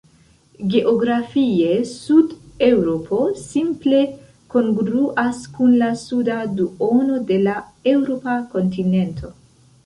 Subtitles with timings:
[0.75, 3.99] Geografie, Sud-Eŭropo simple
[4.55, 7.55] kongruas kun la suda duono de la
[7.95, 9.33] eŭropa kontinento.